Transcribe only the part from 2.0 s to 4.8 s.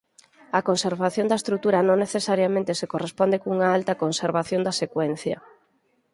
necesariamente se corresponde cunha alta conservación da